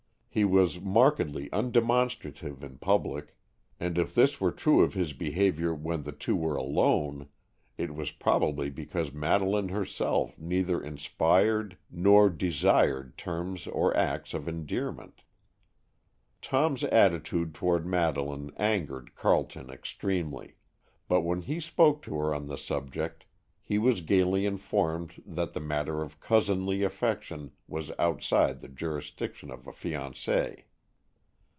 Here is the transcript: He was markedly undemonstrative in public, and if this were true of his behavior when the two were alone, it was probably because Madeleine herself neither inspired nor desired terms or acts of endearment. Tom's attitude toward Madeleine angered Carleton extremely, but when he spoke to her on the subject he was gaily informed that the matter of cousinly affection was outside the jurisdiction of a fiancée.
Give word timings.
He 0.33 0.45
was 0.45 0.79
markedly 0.79 1.49
undemonstrative 1.51 2.63
in 2.63 2.77
public, 2.77 3.35
and 3.81 3.97
if 3.97 4.15
this 4.15 4.39
were 4.39 4.53
true 4.53 4.81
of 4.81 4.93
his 4.93 5.11
behavior 5.11 5.75
when 5.75 6.03
the 6.03 6.13
two 6.13 6.37
were 6.37 6.55
alone, 6.55 7.27
it 7.77 7.93
was 7.93 8.11
probably 8.11 8.69
because 8.69 9.11
Madeleine 9.11 9.67
herself 9.67 10.39
neither 10.39 10.81
inspired 10.81 11.77
nor 11.91 12.29
desired 12.29 13.17
terms 13.17 13.67
or 13.67 13.93
acts 13.97 14.33
of 14.33 14.47
endearment. 14.47 15.23
Tom's 16.41 16.85
attitude 16.85 17.53
toward 17.53 17.85
Madeleine 17.85 18.51
angered 18.55 19.13
Carleton 19.15 19.69
extremely, 19.69 20.55
but 21.09 21.23
when 21.23 21.41
he 21.41 21.59
spoke 21.59 22.01
to 22.03 22.15
her 22.19 22.33
on 22.33 22.47
the 22.47 22.57
subject 22.57 23.25
he 23.63 23.77
was 23.77 24.01
gaily 24.01 24.45
informed 24.45 25.21
that 25.25 25.53
the 25.53 25.59
matter 25.59 26.01
of 26.01 26.19
cousinly 26.19 26.83
affection 26.83 27.49
was 27.69 27.89
outside 27.97 28.59
the 28.59 28.67
jurisdiction 28.67 29.49
of 29.49 29.65
a 29.65 29.71
fiancée. 29.71 30.63